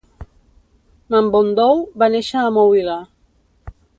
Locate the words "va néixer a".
2.03-2.49